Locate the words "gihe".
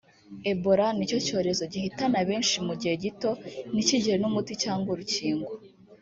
2.81-2.95